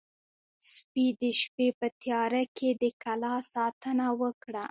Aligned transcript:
سپي 0.73 1.07
د 1.19 1.23
شپې 1.41 1.67
په 1.79 1.87
تیاره 2.01 2.43
کې 2.57 2.69
د 2.81 2.83
کلا 3.03 3.35
ساتنه 3.53 4.07
وکړه. 4.21 4.59